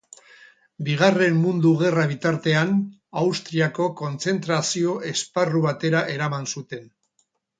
Bigarren 0.85 1.35
Mundu 1.41 1.73
Gerra 1.81 2.05
bitartean, 2.11 2.71
Austriako 3.23 3.87
kontzentrazio-esparru 4.01 5.63
batera 5.69 6.05
eraman 6.17 6.51
zuten. 6.57 6.89